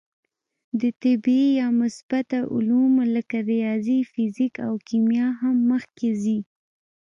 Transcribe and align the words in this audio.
د 0.81 0.83
طبعي 1.01 1.43
یا 1.59 1.67
مثبته 1.81 2.39
علومو 2.53 3.03
لکه 3.15 3.37
ریاضي، 3.51 3.99
فیزیک 4.13 4.53
او 4.67 4.73
کیمیا 4.87 5.27
هم 5.41 5.55
مخکې 5.71 6.09
ځي. 6.21 6.39